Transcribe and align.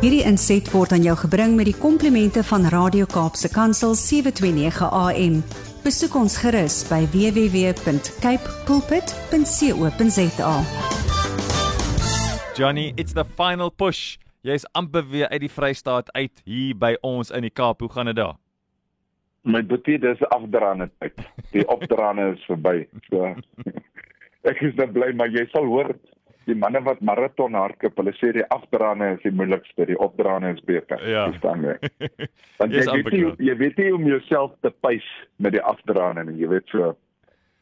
Hierdie 0.00 0.22
inset 0.24 0.64
word 0.72 0.94
aan 0.96 1.02
jou 1.04 1.12
gebring 1.20 1.58
met 1.58 1.66
die 1.68 1.76
komplimente 1.76 2.40
van 2.48 2.62
Radio 2.72 3.04
Kaapse 3.04 3.50
Kansel 3.52 3.92
729 4.00 4.86
AM. 4.96 5.34
Besoek 5.84 6.14
ons 6.16 6.38
gerus 6.40 6.78
by 6.88 7.02
www.cape 7.12 8.54
pulpit.co.za. 8.64 10.54
Johnny, 12.56 12.86
it's 12.96 13.12
the 13.12 13.26
final 13.36 13.68
push. 13.68 14.16
Jy's 14.40 14.64
amper 14.72 15.04
weer 15.04 15.28
uit 15.28 15.44
die 15.44 15.52
Vrystaat 15.52 16.08
uit 16.16 16.40
hier 16.48 16.72
by 16.80 16.94
ons 17.04 17.28
in 17.28 17.44
die 17.44 17.52
Kaap. 17.52 17.84
Hoe 17.84 17.92
gaan 17.92 18.08
dit 18.08 18.16
daar? 18.16 18.40
My 19.44 19.60
boetie, 19.60 19.98
dis 20.00 20.24
afdraande 20.32 20.88
tyd. 21.04 21.20
Die 21.52 21.68
opdraande 21.68 22.38
is 22.38 22.48
verby. 22.48 22.88
So 23.12 23.36
ek 24.48 24.64
is 24.64 24.72
net 24.80 24.96
bly 24.96 25.12
maar 25.12 25.28
jy 25.28 25.44
sal 25.52 25.68
hoor 25.68 25.92
die 26.50 26.58
manne 26.58 26.80
wat 26.86 27.00
maraton 27.06 27.54
hardloop, 27.58 27.96
hulle 28.00 28.12
sê 28.18 28.32
die 28.36 28.44
afdraande 28.54 29.12
is 29.16 29.22
die 29.24 29.32
moeilikste, 29.38 29.86
die 29.88 29.96
opdraande 30.06 30.50
is 30.56 30.60
beter. 30.68 31.00
Ja. 31.08 31.28
Verstaan 31.30 31.62
jy? 31.68 31.76
Want 32.60 32.74
Jy 32.76 32.84
weet 32.90 33.12
nie, 33.14 33.22
jy 33.50 33.54
weet 33.62 33.78
nie 33.80 33.92
om 33.96 34.04
jouself 34.10 34.52
te 34.66 34.70
pys 34.84 35.06
met 35.38 35.52
die 35.56 35.62
afdraande 35.62 36.24
nie. 36.30 36.36
Jy 36.42 36.48
weet 36.56 36.68
so 36.74 36.92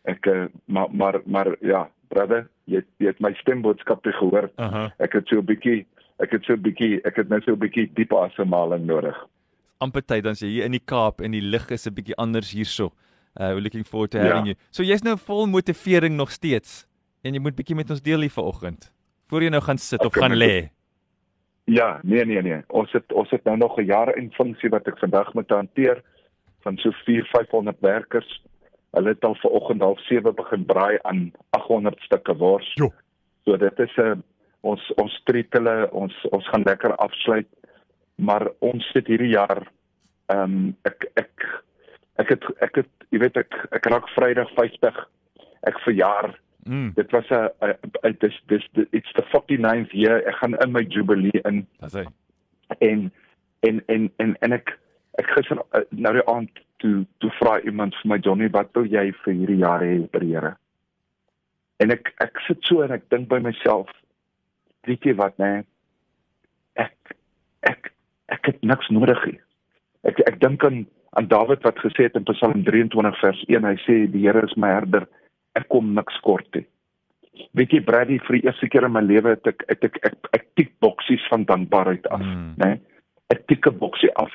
ek 0.09 0.27
eh, 0.27 0.47
maar 0.67 0.89
maar 0.91 1.21
maar 1.27 1.53
ja, 1.61 1.85
brother, 2.09 2.47
jy 2.67 2.83
jy 2.99 3.07
het 3.13 3.21
my 3.21 3.33
stemboodskap 3.43 4.03
te 4.03 4.13
gehoor. 4.13 4.51
Aha. 4.57 4.89
Ek 4.99 5.13
het 5.13 5.29
so 5.29 5.39
'n 5.43 5.47
bietjie 5.47 5.85
ek 6.19 6.33
het 6.33 6.45
so 6.45 6.55
'n 6.57 6.63
bietjie 6.63 7.01
ek 7.05 7.17
het 7.17 7.29
net 7.31 7.45
so 7.45 7.53
'n 7.53 7.59
bietjie 7.61 7.91
diep 7.95 8.13
asemhaling 8.13 8.87
nodig. 8.87 9.17
Amper 9.81 10.03
tyd 10.03 10.25
dan 10.25 10.35
jy 10.35 10.49
hier 10.49 10.65
in 10.65 10.73
die 10.73 10.83
Kaap 10.85 11.21
en 11.21 11.31
die 11.31 11.43
lig 11.45 11.71
is 11.71 11.87
'n 11.87 11.95
bietjie 11.95 12.17
anders 12.17 12.51
hierso. 12.53 12.91
Uh 13.39 13.53
we're 13.55 13.61
looking 13.63 13.85
forward 13.87 14.11
to 14.11 14.19
Ja. 14.19 14.25
having 14.35 14.47
you. 14.47 14.55
So 14.71 14.83
jy's 14.83 15.03
nou 15.03 15.17
vol 15.17 15.47
motivering 15.47 16.17
nog 16.17 16.31
steeds 16.33 16.88
en 17.23 17.35
jy 17.35 17.41
moet 17.41 17.57
bietjie 17.57 17.77
met 17.77 17.91
ons 17.91 18.03
deel 18.03 18.21
hier 18.27 18.35
vanoggend. 18.35 18.93
Voor 19.29 19.43
jy 19.43 19.51
nou 19.53 19.63
gaan 19.63 19.79
sit 19.79 20.01
of 20.01 20.13
Okay, 20.13 20.23
gaan 20.23 20.37
my 20.37 20.41
lê. 20.41 20.69
Ja, 21.69 22.01
nee 22.03 22.25
nee 22.25 22.43
nee. 22.43 22.63
Ons 22.69 22.93
het 22.97 23.13
ons 23.13 23.31
het 23.31 23.45
nou 23.45 23.57
nog 23.57 23.77
'n 23.79 23.85
jaar 23.85 24.17
in 24.17 24.33
funksie 24.33 24.71
wat 24.71 24.87
ek 24.89 24.99
vandag 24.99 25.35
moet 25.35 25.51
hanteer 25.51 26.03
van 26.65 26.77
so 26.77 26.91
4 27.05 27.25
500 27.25 27.77
werkers. 27.81 28.43
Hulle 28.91 29.09
het 29.09 29.25
al 29.25 29.35
vanoggend 29.35 29.81
half 29.81 30.01
7 30.01 30.35
begin 30.35 30.65
braai 30.65 30.99
aan 31.03 31.33
800 31.51 32.01
stukke 32.01 32.37
wors. 32.37 32.73
Jo. 32.75 32.93
So 33.45 33.57
dit 33.57 33.79
is 33.79 33.97
'n 33.97 34.23
ons 34.61 34.93
ons 34.97 35.21
treat 35.25 35.53
hulle, 35.53 35.91
ons 35.93 36.15
ons 36.31 36.49
gaan 36.49 36.63
lekker 36.63 36.97
afsluit. 36.97 37.49
Maar 38.15 38.49
ons 38.59 38.91
sit 38.93 39.07
hierdie 39.07 39.35
jaar 39.37 39.63
ehm 40.27 40.43
um, 40.43 40.77
ek 40.83 41.11
ek 41.15 41.63
ek 42.17 42.29
het 42.29 42.45
ek 42.61 42.75
het 42.75 42.91
jy 43.11 43.19
weet 43.19 43.37
ek 43.37 43.69
ek 43.71 43.87
raak 43.87 44.09
Vrydag 44.09 44.51
50. 44.55 45.09
Ek 45.63 45.79
verjaar 45.79 46.39
Mm, 46.67 46.93
dit 46.95 47.11
was 47.11 47.29
'n 47.31 47.49
'n 48.03 48.17
dis 48.19 48.41
dis 48.47 48.69
it's 48.91 49.13
the 49.13 49.23
49th 49.23 49.93
year. 49.93 50.27
Ek 50.27 50.35
gaan 50.35 50.55
in 50.59 50.73
my 50.73 50.85
jubilee 50.89 51.41
in. 51.45 51.67
Dis 51.81 51.93
hy. 51.93 52.05
en 52.79 53.13
en 53.61 53.83
en 53.87 54.13
en 54.17 54.37
en 54.39 54.53
ek 54.53 54.79
ek 55.19 55.31
gister 55.35 55.59
eh, 55.73 55.83
nou 55.91 56.13
die 56.13 56.27
aand 56.27 56.61
toe 56.77 57.07
toe 57.19 57.31
vra 57.41 57.61
iemand 57.61 57.97
vir 58.01 58.11
my 58.13 58.19
Johnny 58.19 58.51
wat 58.55 58.71
wil 58.73 58.87
jy 58.87 59.13
vir 59.25 59.35
hierdie 59.35 59.63
jaar 59.63 59.83
hê 59.83 59.99
by 60.13 60.23
die 60.23 60.35
Here? 60.35 60.57
En 61.79 61.91
ek 61.91 62.13
ek 62.23 62.39
sit 62.47 62.63
so 62.63 62.83
en 62.83 62.95
ek 62.95 63.09
dink 63.09 63.29
by 63.29 63.41
myself 63.43 63.91
weet 64.87 65.05
jy 65.05 65.15
wat 65.19 65.39
nê 65.39 65.65
ek 66.75 67.15
ek 67.63 67.93
ek 68.29 68.47
het 68.53 68.63
niks 68.63 68.89
nodig 68.95 69.25
nie. 69.27 69.41
Ek 70.05 70.21
ek 70.27 70.41
dink 70.41 70.65
aan 70.65 70.87
aan 71.17 71.29
Dawid 71.29 71.65
wat 71.65 71.79
gesê 71.81 72.07
het 72.07 72.17
in 72.17 72.27
Psalm 72.29 72.63
23 72.65 73.21
vers 73.23 73.45
1 73.49 73.65
hy 73.65 73.77
sê 73.87 73.95
die 74.13 74.27
Here 74.27 74.45
is 74.45 74.55
my 74.57 74.69
herder 74.77 75.09
ek 75.59 75.69
kom 75.73 75.95
niks 75.97 76.19
kort 76.27 76.49
nie. 76.57 76.67
Weet 77.59 77.75
jy 77.75 77.81
Brady 77.87 78.19
vir 78.27 78.39
die 78.39 78.47
eerste 78.49 78.69
keer 78.71 78.87
in 78.89 78.95
my 78.95 79.03
lewe 79.05 79.35
het 79.37 79.47
ek 79.47 79.65
het 79.71 79.85
ek 79.87 79.99
ek, 80.03 80.13
ek, 80.13 80.31
ek 80.39 80.47
tik 80.59 80.71
boksies 80.85 81.25
van 81.31 81.47
dankbaarheid 81.49 82.07
af 82.15 82.23
Mm. 82.23 82.55
nê 82.59 82.79
ek 83.31 83.47
tik 83.47 83.67
'n 83.67 83.79
boksie 83.79 84.13
af. 84.17 84.33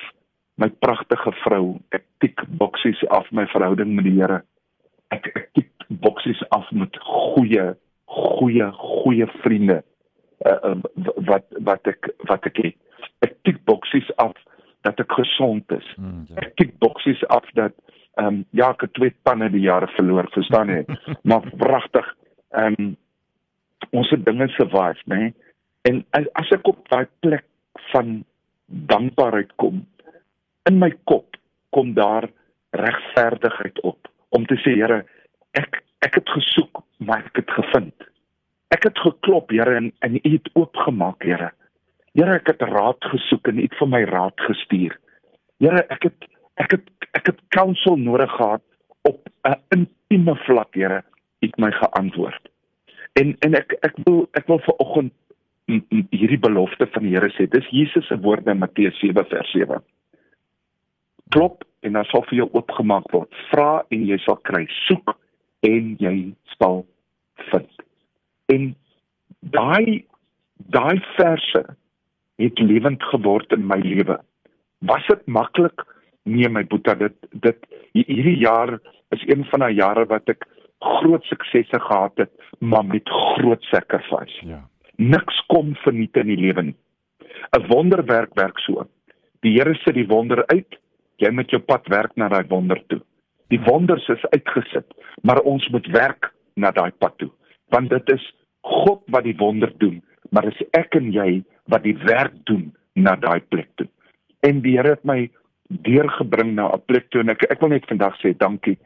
My 0.56 0.68
pragtige 0.68 1.32
vrou 1.44 1.80
ek 1.90 2.04
tik 2.20 2.40
boksies 2.60 3.02
af 3.10 3.30
my 3.32 3.46
verhouding 3.46 3.94
met 3.94 4.04
die 4.04 4.18
Here. 4.20 4.42
Ek 5.10 5.26
ek 5.34 5.48
tik 5.54 5.70
boksies 5.88 6.42
af 6.50 6.70
met 6.72 6.96
goeie 7.00 7.74
goeie 8.06 8.70
goeie 8.72 9.26
vriende 9.42 9.82
uh, 10.46 10.58
uh, 10.70 10.76
wat 11.26 11.44
wat 11.58 11.86
ek 11.86 12.08
wat 12.28 12.46
ek 12.46 12.56
het. 12.62 12.76
Ek 13.20 13.34
tik 13.42 13.64
boksies 13.64 14.10
af 14.16 14.32
dat 14.82 15.00
ek 15.00 15.12
gesond 15.12 15.72
is. 15.72 15.86
Mm, 15.96 16.26
ja. 16.28 16.36
ek 16.36 16.56
tik 16.56 16.78
boksies 16.78 17.24
af 17.26 17.44
dat 17.54 17.72
ehm 18.16 18.26
um, 18.26 18.44
ja 18.50 18.70
ek 18.70 18.86
het 18.86 18.94
twee 18.94 19.14
tande 19.22 19.50
die 19.50 19.64
jare 19.64 19.88
verloor 19.96 20.28
verstaan 20.34 20.70
jy? 20.70 20.84
Maar 21.28 21.48
pragtig 21.58 22.12
ehm 22.54 22.78
um, 22.78 22.92
ons 23.90 24.10
het 24.10 24.24
dinge 24.24 24.48
survive 24.54 25.02
nê 25.10 25.32
en 25.88 26.04
as, 26.18 26.28
as 26.40 26.52
ek 26.56 26.68
op 26.68 26.86
daai 26.88 27.06
plek 27.20 27.44
van 27.92 28.22
dankbaarheid 28.66 29.52
kom 29.60 29.82
in 30.70 30.78
my 30.80 30.90
kop 31.10 31.36
kom 31.74 31.92
daar 31.94 32.28
regverdigheid 32.70 33.80
op 33.82 34.08
om 34.28 34.46
te 34.46 34.58
sê 34.62 34.76
Here 34.78 35.02
ek 35.58 35.82
ek 36.06 36.18
het 36.20 36.30
gesoek 36.36 36.82
maar 37.04 37.24
ek 37.26 37.42
het 37.42 37.50
gevind. 37.50 37.94
Ek 38.74 38.86
het 38.88 38.98
geklop 38.98 39.52
Here 39.54 39.76
en 39.76 39.92
en 40.06 40.18
u 40.18 40.30
het 40.36 40.50
oopgemaak 40.54 41.22
Here. 41.22 41.50
Here 42.14 42.38
ek 42.38 42.52
het 42.52 42.62
raad 42.70 43.10
gesoek 43.12 43.50
en 43.50 43.58
u 43.58 43.66
het 43.66 43.76
vir 43.78 43.90
my 43.90 44.02
raad 44.10 44.46
gestuur. 44.48 44.96
Here 45.62 45.84
ek 45.90 46.08
het 46.10 46.28
ek 46.62 46.76
het 46.76 46.88
ek 47.14 47.26
het 47.32 47.40
counsel 47.54 47.96
nodig 47.96 48.30
gehad 48.36 48.62
op 49.02 49.28
'n 49.48 49.58
intieme 49.76 50.36
vlak 50.46 50.74
Here 50.74 51.04
het 51.40 51.56
my 51.58 51.70
geantwoord. 51.70 52.48
En 53.12 53.36
en 53.38 53.54
ek 53.54 53.76
ek 53.80 53.94
wil 54.04 54.28
ek 54.32 54.46
wil 54.46 54.58
vir 54.58 54.74
oggend 54.78 55.12
hierdie 56.10 56.38
belofte 56.38 56.86
van 56.86 57.02
die 57.02 57.14
Here 57.14 57.30
sê. 57.30 57.48
Dis 57.48 57.68
Jesus 57.70 58.06
se 58.06 58.18
woorde 58.20 58.50
in 58.50 58.58
Matteus 58.58 58.98
7 58.98 59.24
vers 59.24 59.50
7 59.50 59.82
klop 61.34 61.64
en 61.80 61.92
dan 61.98 62.06
sal 62.08 62.24
vir 62.28 62.42
jou 62.42 62.48
oopgemaak 62.52 63.10
word. 63.12 63.30
Vra 63.50 63.84
en 63.94 64.04
jy 64.08 64.18
sal 64.24 64.38
kry. 64.48 64.64
Soek 64.86 65.16
en 65.66 65.94
jy 66.02 66.16
sal 66.56 66.84
vind. 67.50 67.70
En 68.52 68.70
daai 69.54 70.04
daai 70.74 71.00
verse 71.16 71.64
het 72.40 72.62
lewend 72.62 73.02
geword 73.10 73.52
in 73.56 73.66
my 73.68 73.80
lewe. 73.82 74.16
Was 74.88 75.06
dit 75.10 75.26
maklik 75.26 75.84
nee 76.24 76.48
my 76.48 76.64
boetie 76.64 76.96
dit 77.00 77.16
dit 77.46 77.66
hierdie 77.92 78.38
jaar 78.40 78.78
is 79.14 79.24
een 79.28 79.44
van 79.50 79.66
daai 79.66 79.74
jare 79.76 80.04
wat 80.10 80.28
ek 80.32 80.46
groot 80.84 81.24
suksesse 81.30 81.80
gehad 81.80 82.24
het 82.24 82.32
maar 82.60 82.84
met 82.84 83.08
groot 83.08 83.62
sacrifice. 83.70 84.46
Ja. 84.46 84.62
niks 84.96 85.40
kom 85.50 85.74
verniet 85.82 86.16
in 86.16 86.28
die 86.30 86.38
lewe 86.38 86.62
nie. 86.62 86.76
'n 87.56 87.66
wonderwerk 87.68 88.34
werk 88.34 88.58
so. 88.58 88.86
Die 89.42 89.52
Here 89.58 89.74
sit 89.74 89.94
die 89.94 90.06
wonder 90.06 90.46
uit. 90.46 90.78
Jy 91.18 91.30
moet 91.30 91.50
jou 91.50 91.60
pad 91.62 91.86
werk 91.88 92.16
na 92.16 92.28
daai 92.28 92.44
wonder 92.48 92.82
toe. 92.86 93.00
Die 93.48 93.60
wonders 93.60 94.08
is 94.08 94.24
uitgesit 94.30 94.86
maar 95.22 95.40
ons 95.40 95.68
moet 95.68 95.86
werk 95.86 96.32
na 96.54 96.70
daai 96.70 96.90
pad 96.98 97.18
toe. 97.18 97.30
Want 97.68 97.90
dit 97.90 98.12
is 98.12 98.34
God 98.60 99.02
wat 99.06 99.24
die 99.24 99.36
wonder 99.36 99.72
doen 99.78 100.02
maar 100.30 100.48
dis 100.48 100.62
ek 100.72 100.94
en 100.94 101.12
jy 101.12 101.44
wat 101.70 101.82
die 101.82 101.96
werk 101.96 102.34
doen 102.44 102.72
na 102.94 103.16
daai 103.16 103.40
plek 103.40 103.68
toe. 103.74 103.88
En 104.40 104.60
die 104.60 104.76
Here 104.76 104.96
het 104.96 105.04
my 105.04 105.30
deurgebring 105.68 106.54
na 106.54 106.68
'n 106.72 106.82
plek 106.86 107.10
toe 107.10 107.20
en 107.20 107.28
ek 107.30 107.42
ek 107.50 107.60
wil 107.60 107.68
net 107.68 107.86
vandag 107.88 108.16
sê 108.20 108.36
dankie 108.36 108.78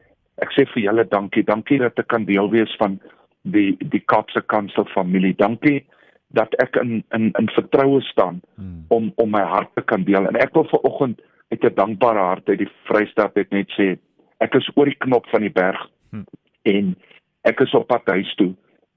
ek 0.42 0.50
sê 0.52 0.66
vir 0.74 0.82
julle 0.82 1.04
dankie 1.08 1.42
dankie 1.44 1.78
dat 1.78 1.98
ek 1.98 2.08
kan 2.08 2.24
deel 2.24 2.50
wees 2.50 2.76
van 2.78 3.00
die 3.42 3.76
die 3.80 4.00
Kaapse 4.06 4.40
Kansel 4.46 4.84
familie 4.94 5.34
dankie 5.34 5.84
dat 6.30 6.54
ek 6.62 6.76
in 6.76 7.04
in 7.14 7.32
in 7.38 7.48
vertroue 7.48 8.00
staan 8.02 8.40
Mm. 8.56 8.84
om 8.88 9.12
om 9.16 9.30
my 9.30 9.42
hart 9.42 9.74
te 9.74 9.82
kan 9.82 10.04
deel 10.04 10.26
en 10.26 10.36
ek 10.36 10.54
wil 10.54 10.64
ver 10.64 10.80
oggend 10.84 11.20
uit 11.50 11.64
'n 11.64 11.74
dankbare 11.74 12.18
hart 12.18 12.48
uit 12.48 12.58
die 12.58 12.70
Vrystaat 12.84 13.34
net 13.34 13.50
net 13.50 13.68
sê 13.78 13.98
ek 14.40 14.54
is 14.54 14.70
oor 14.76 14.84
die 14.84 14.98
knop 14.98 15.26
van 15.28 15.40
die 15.40 15.52
berg 15.52 15.88
Hm. 16.10 16.22
en 16.64 16.96
ek 17.44 17.60
is 17.60 17.74
op 17.74 17.86
pad 17.88 18.06
huis 18.06 18.34
toe. 18.34 18.54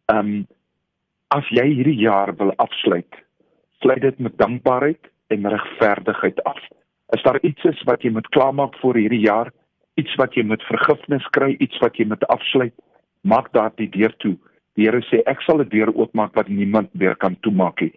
Ehm 0.08 0.18
um, 0.19 0.48
as 1.30 1.48
jy 1.50 1.63
hierdie 1.63 2.00
jaar 2.00 2.36
wil 2.36 2.52
afsluit, 2.58 3.13
sluit 3.80 4.01
dit 4.01 4.19
met 4.19 4.38
dankbaarheid 4.38 5.00
en 5.30 5.48
regverdigheid 5.48 6.44
af. 6.44 6.60
Is 7.16 7.24
daar 7.24 7.40
iets 7.44 7.63
is 7.63 7.81
wat 7.84 8.04
jy 8.04 8.12
moet 8.16 8.28
klaarmaak 8.31 8.78
vir 8.81 8.96
hierdie 9.04 9.25
jaar? 9.25 9.52
Iets 10.00 10.16
wat 10.16 10.36
jy 10.36 10.46
moet 10.48 10.63
vergifnis 10.63 11.25
kry, 11.36 11.56
iets 11.60 11.78
wat 11.84 11.98
jy 12.00 12.06
moet 12.08 12.24
afsluit? 12.31 12.74
Maak 13.28 13.52
daardie 13.52 13.90
deur 13.92 14.13
toe. 14.24 14.38
Die 14.80 14.88
Here 14.88 15.02
sê 15.10 15.19
ek 15.28 15.42
sal 15.44 15.60
'n 15.60 15.69
deur 15.69 15.92
oopmaak 15.92 16.36
wat 16.36 16.48
niemand 16.48 16.90
weer 16.94 17.16
kan 17.16 17.36
toemaak 17.44 17.81
nie. 17.81 17.92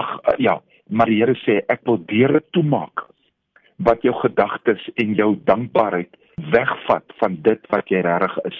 Ag 0.00 0.20
uh, 0.24 0.36
ja, 0.38 0.62
maar 0.88 1.06
die 1.06 1.20
Here 1.20 1.36
sê 1.44 1.60
ek 1.68 1.84
wil 1.84 2.00
deure 2.08 2.40
toemaak 2.56 3.04
wat 3.76 4.02
jou 4.02 4.14
gedagtes 4.14 4.88
en 4.96 5.14
jou 5.14 5.36
dankbaarheid 5.44 6.16
wegvat 6.50 7.04
van 7.20 7.36
dit 7.42 7.60
wat 7.70 7.88
jy 7.88 8.00
regtig 8.00 8.38
is. 8.44 8.58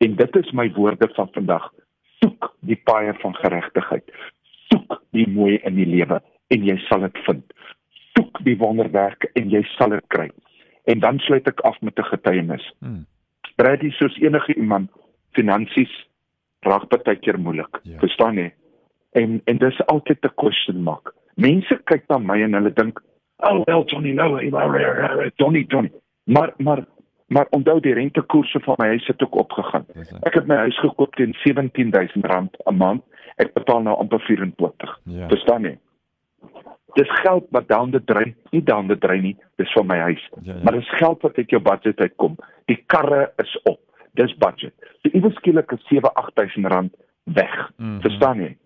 En 0.00 0.16
dit 0.16 0.36
is 0.36 0.52
my 0.52 0.72
woorde 0.74 1.08
van 1.14 1.28
vandag. 1.32 1.70
Soek 2.20 2.52
die 2.60 2.80
paaie 2.84 3.14
van 3.22 3.34
geregtigheid. 3.34 4.10
Soek 4.72 5.02
die 5.12 5.28
mooi 5.28 5.60
in 5.62 5.76
die 5.76 5.86
lewe 5.86 6.20
en 6.50 6.64
jy 6.64 6.76
sal 6.88 7.06
dit 7.06 7.18
vind. 7.28 7.44
Soek 8.36 8.44
die 8.44 8.58
wonderwerke 8.60 9.30
en 9.34 9.48
jy 9.50 9.62
sal 9.76 9.94
dit 9.94 10.04
kry. 10.12 10.28
En 10.84 11.00
dan 11.00 11.18
sluit 11.18 11.46
ek 11.48 11.60
af 11.64 11.80
met 11.80 11.98
'n 11.98 12.04
getuienis. 12.04 12.74
Mm. 12.80 13.06
Brady 13.56 13.90
soos 13.90 14.16
enige 14.20 14.54
iemand 14.54 14.90
finansies 15.32 16.08
raak 16.60 16.88
baie 16.88 17.16
keer 17.16 17.38
moeilik. 17.38 17.80
Ja. 17.82 17.98
Verstaan 17.98 18.36
jy? 18.36 18.52
En 19.12 19.40
en 19.44 19.58
dis 19.58 19.86
altyd 19.86 20.24
'n 20.24 20.34
question 20.34 20.82
mark. 20.82 21.14
Mense 21.34 21.80
kyk 21.84 22.08
na 22.08 22.18
my 22.18 22.42
en 22.42 22.52
hulle 22.52 22.72
dink, 22.72 23.00
"Oh, 23.36 23.64
well, 23.64 23.84
Johnny, 23.84 24.12
no, 24.12 24.38
Johnny, 25.36 25.64
Johnny." 25.68 25.90
Maar 26.24 26.52
maar 26.56 26.84
maar 27.26 27.46
onthou 27.50 27.80
die 27.80 27.94
rentekoerse 27.94 28.60
van 28.60 28.74
my 28.78 28.86
huis 28.86 29.06
het 29.06 29.22
ook 29.22 29.34
opgegaan. 29.34 29.86
Ek 30.22 30.34
het 30.34 30.46
my 30.46 30.56
huis 30.56 30.78
gekoop 30.78 31.14
teen 31.14 31.34
R17000 31.34 32.56
'n 32.64 32.76
maand. 32.76 33.02
Ek 33.36 33.52
betaal 33.52 33.82
nou 33.82 33.96
amper 33.96 34.20
24. 34.20 35.00
Ja. 35.04 35.28
Verstaan 35.28 35.62
jy? 35.62 35.78
Dis 36.96 37.10
geld 37.20 37.46
wat 37.54 37.68
dan 37.68 37.90
te 37.92 38.00
drein, 38.04 38.34
nie 38.50 38.62
dan 38.64 38.88
te 38.88 38.96
drein 38.98 39.22
nie, 39.22 39.34
dis 39.60 39.72
van 39.76 39.88
my 39.90 39.98
huis. 40.08 40.22
Ja, 40.40 40.54
ja. 40.54 40.60
Maar 40.64 40.78
dis 40.78 40.94
geld 40.96 41.22
wat 41.22 41.36
uit 41.36 41.50
jou 41.52 41.62
budget 41.62 42.00
uitkom. 42.00 42.36
Die 42.72 42.78
karre 42.92 43.32
is 43.42 43.52
op. 43.68 43.80
Dis 44.16 44.32
budget. 44.40 44.72
So 45.02 45.12
iewers 45.12 45.36
skielik 45.36 45.72
is 45.76 45.84
7-8000 45.92 46.70
rand 46.72 46.94
weg. 47.24 47.70
Mm 47.76 47.86
-hmm. 47.86 48.00
Verstaan 48.00 48.40
jy? 48.40 48.56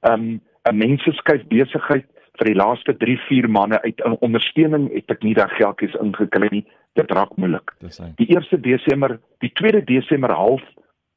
Um, 0.00 0.40
'n 0.70 0.76
mens 0.76 1.02
skuif 1.02 1.44
besigheid 1.48 2.06
vir 2.38 2.46
die 2.50 2.56
laaste 2.56 2.94
3-4 2.96 3.48
maande 3.48 3.82
uit 3.82 4.00
in 4.00 4.16
ondersteuning 4.20 4.88
het 4.94 5.10
ek 5.10 5.22
nie 5.22 5.34
daai 5.34 5.50
geldjies 5.58 5.94
ingekry 6.00 6.48
nie. 6.50 6.64
Dit 6.94 7.10
raak 7.10 7.36
moeilik. 7.36 7.74
Die 8.16 8.28
1 8.36 8.62
Desember, 8.62 9.18
die 9.38 9.52
2 9.52 9.84
Desember 9.84 10.32
half 10.32 10.62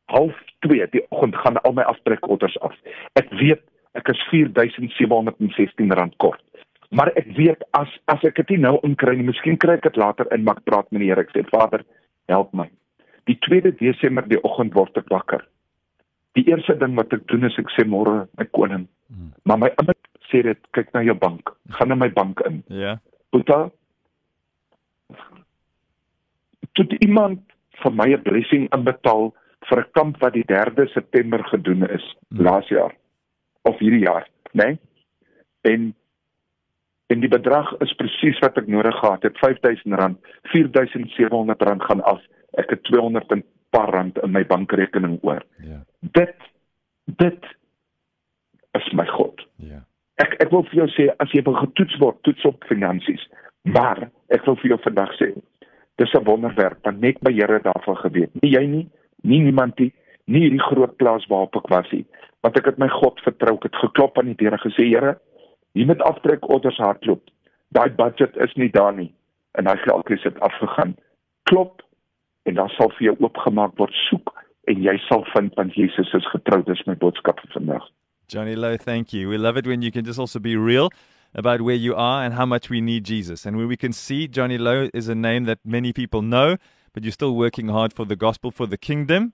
half 0.05 0.35
2 0.59 0.87
die 0.91 1.03
oggend 1.09 1.35
gaan 1.35 1.61
al 1.61 1.73
my 1.73 1.83
aftrekkotters 1.83 2.59
af. 2.59 2.75
Ek 3.13 3.29
weet 3.29 3.61
ek 3.97 4.07
is 4.13 4.21
4716 4.29 5.93
rand 5.93 6.13
kort. 6.17 6.41
Maar 6.89 7.11
ek 7.19 7.27
weet 7.35 7.63
as 7.75 7.91
as 8.07 8.23
ek 8.23 8.39
dit 8.47 8.59
nou 8.63 8.77
inkry, 8.87 9.17
miskien 9.19 9.57
kry 9.59 9.75
ek 9.77 9.87
dit 9.89 9.99
later 9.99 10.27
in, 10.31 10.45
maar 10.47 10.61
ek 10.61 10.67
praat 10.69 10.91
met 10.91 11.03
die 11.03 11.09
Here. 11.11 11.25
Ek 11.25 11.33
sê 11.35 11.43
Vader, 11.49 11.83
help 12.31 12.53
my. 12.55 12.69
Die 13.27 13.35
2 13.43 13.73
Desember 13.81 14.27
die 14.27 14.39
oggend 14.47 14.75
word 14.77 14.95
ek 14.99 15.09
wakker. 15.11 15.43
Die 16.39 16.45
eerste 16.47 16.77
ding 16.79 16.95
wat 16.95 17.11
ek 17.15 17.25
doen 17.31 17.47
is 17.47 17.57
ek 17.59 17.73
sê 17.75 17.83
môre 17.87 18.27
my 18.39 18.47
koning. 18.55 18.85
Hmm. 19.11 19.33
Maar 19.43 19.59
my 19.65 19.71
ouer 19.83 19.97
sê 20.31 20.43
dit 20.47 20.71
kyk 20.77 20.93
na 20.95 21.03
jou 21.03 21.17
bank. 21.19 21.51
Gaan 21.75 21.91
na 21.91 21.99
my 21.99 22.09
bank 22.13 22.39
in. 22.47 22.61
Ja. 22.69 22.77
Yeah. 22.79 23.03
Boeta. 23.35 23.59
Tot 26.79 26.93
iemand 27.03 27.43
vir 27.83 27.91
my 27.91 28.07
'n 28.13 28.23
blessing 28.23 28.69
inbetaal 28.71 29.33
vir 29.67 29.79
'n 29.83 29.91
kamp 29.91 30.21
wat 30.23 30.33
die 30.33 30.47
3de 30.47 30.87
September 30.93 31.43
gedoen 31.51 31.83
is 31.89 32.05
hmm. 32.29 32.45
laas 32.47 32.67
jaar 32.67 32.95
of 33.67 33.79
hierdie 33.79 34.05
jaar, 34.07 34.27
né? 34.53 34.63
Nee? 34.63 34.79
En 35.67 35.95
en 37.07 37.19
die 37.23 37.31
bedrag 37.31 37.69
is 37.83 37.93
presies 37.99 38.39
wat 38.43 38.57
ek 38.57 38.67
nodig 38.67 38.95
gehad 38.99 39.23
het, 39.23 39.37
R5000, 39.39 40.17
R4700 40.51 41.85
gaan 41.87 42.03
af 42.03 42.21
ek 42.57 42.69
het 42.73 42.83
200 42.83 43.31
en 43.31 43.43
paar 43.69 43.91
rand 43.93 44.17
in 44.23 44.31
my 44.31 44.43
bankrekening 44.47 45.17
oor. 45.21 45.43
Ja. 45.63 45.83
Dit 45.99 46.35
dit 47.05 47.45
is 48.77 48.87
my 48.93 49.05
God. 49.07 49.43
Ja. 49.55 49.83
Ek 50.23 50.35
ek 50.43 50.51
wil 50.51 50.65
vir 50.71 50.83
jou 50.83 50.87
sê 50.95 51.07
as 51.23 51.31
jy 51.35 51.43
wil 51.45 51.59
getoets 51.61 51.99
word, 52.01 52.19
toets 52.27 52.47
op 52.49 52.65
finansies. 52.69 53.23
Maar 53.67 54.07
ek 54.33 54.45
wil 54.47 54.57
vir 54.61 54.73
jou 54.73 54.79
vandag 54.83 55.13
sê, 55.19 55.33
dis 55.97 56.13
'n 56.13 56.23
wonderwerk 56.23 56.83
want 56.83 56.99
net 57.01 57.19
by 57.21 57.33
Here 57.33 57.59
daarvan 57.59 57.97
geweet. 57.97 58.31
Nie 58.41 58.51
jy 58.51 58.65
nie, 58.65 58.87
nie 59.23 59.41
niemand 59.41 59.79
nie, 59.79 59.93
nie 60.25 60.41
hierdie 60.47 60.67
groot 60.69 60.97
plaas 60.97 61.25
waarop 61.27 61.55
ek 61.55 61.69
was 61.69 61.91
nie. 61.91 62.05
Want 62.41 62.57
ek 62.57 62.65
het 62.65 62.77
my 62.77 62.87
God 62.87 63.19
vertrou, 63.21 63.55
ek 63.55 63.63
het 63.63 63.75
geklop 63.75 64.17
aan 64.17 64.25
die 64.25 64.35
deur 64.35 64.53
en 64.53 64.59
gesê, 64.59 64.87
Here, 64.87 65.17
hier 65.73 65.85
met 65.85 66.01
aftrek 66.01 66.49
orders 66.49 66.77
hardloop. 66.77 67.29
Daai 67.75 67.89
budget 67.89 68.35
is 68.35 68.53
nie 68.53 68.69
daar 68.71 68.93
nie. 68.93 69.13
En 69.51 69.63
daai 69.63 69.77
geld 69.77 70.07
het 70.07 70.39
afgegaan. 70.39 70.95
Klop 71.43 71.81
en 72.43 72.53
dan 72.53 72.69
sal 72.69 72.89
vir 72.89 73.09
jou 73.09 73.15
oopgemaak 73.19 73.77
word. 73.77 73.93
Soek 74.09 74.33
en 74.63 74.81
jy 74.81 74.97
sal 75.07 75.25
vind 75.33 75.53
want 75.55 75.75
Jesus 75.75 76.13
is 76.13 76.29
getrou. 76.31 76.63
Dis 76.63 76.85
my 76.85 76.95
boodskap 76.95 77.39
vir 77.39 77.51
vandag 77.59 77.91
Johnny 78.27 78.55
Lowe 78.55 78.77
thank 78.77 79.13
you. 79.13 79.29
We 79.29 79.37
love 79.37 79.57
it 79.57 79.65
when 79.65 79.81
you 79.81 79.91
can 79.91 80.03
just 80.03 80.19
also 80.19 80.39
be 80.39 80.57
real 80.57 80.89
about 81.33 81.61
where 81.61 81.75
you 81.75 81.95
are 81.95 82.25
and 82.25 82.33
how 82.33 82.45
much 82.45 82.69
we 82.69 82.81
need 82.81 83.05
Jesus. 83.05 83.45
And 83.45 83.55
when 83.55 83.67
we 83.67 83.77
can 83.77 83.93
see 83.93 84.27
Johnny 84.27 84.57
Lowe 84.57 84.89
is 84.93 85.07
a 85.07 85.15
name 85.15 85.45
that 85.45 85.59
many 85.63 85.93
people 85.93 86.21
know 86.21 86.57
but 86.97 87.03
you're 87.03 87.11
still 87.11 87.35
working 87.35 87.67
hard 87.67 87.93
for 87.93 88.05
the 88.05 88.15
gospel 88.15 88.49
for 88.49 88.65
the 88.65 88.77
kingdom 88.77 89.33